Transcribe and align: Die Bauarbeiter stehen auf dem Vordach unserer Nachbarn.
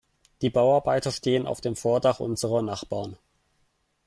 Die 0.41 0.49
Bauarbeiter 0.49 1.11
stehen 1.11 1.45
auf 1.45 1.61
dem 1.61 1.75
Vordach 1.75 2.19
unserer 2.19 2.63
Nachbarn. 2.63 3.19